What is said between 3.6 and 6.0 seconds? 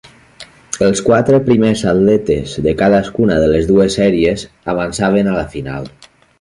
dues sèries avançaven a la final.